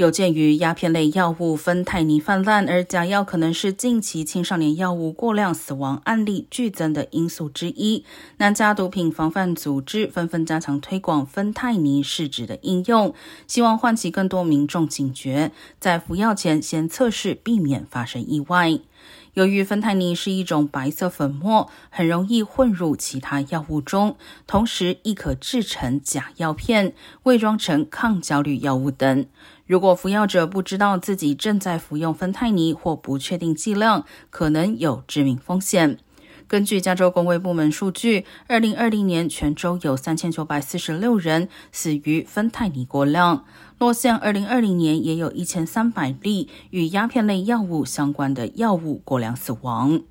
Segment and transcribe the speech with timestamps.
[0.00, 8.06] 有鉴于鸦片类药物芬太尼泛滥，而假药可能是近期青少年药物过量死亡案例剧增的因素之一，
[8.38, 13.14] 南加毒品防范组织纷纷加强推广芬太尼试纸的应用，
[13.46, 18.80] 希望唤起更多民众警觉，在服药前先测试，避免发生意外。
[19.34, 26.94] 由于芬太尼是一种白色粉末，很容易混入其他药物中，同时亦可制成假药片，
[27.24, 29.26] 伪装成抗焦虑药物等。
[29.70, 35.96] 如果服药者不知道自己正在服用芬太尼或不确定剂量，可能有致命风险。
[36.48, 43.44] 根据加州公卫部门数据，二零二零年全州有三千九百四十六人死于芬太尼过量。
[43.78, 50.02] 洛县二零二零年也有一千三百例与鸦片类药物相关的药物过量死亡。